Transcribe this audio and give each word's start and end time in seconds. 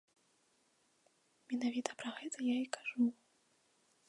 Менавіта 1.53 1.91
пра 2.01 2.11
гэта 2.21 2.37
я 2.53 2.57
і 2.65 2.69
кажу. 2.79 3.01